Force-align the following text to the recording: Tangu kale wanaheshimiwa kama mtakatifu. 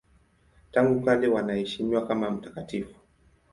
Tangu 0.71 1.01
kale 1.05 1.27
wanaheshimiwa 1.27 2.07
kama 2.07 2.31
mtakatifu. 2.31 2.95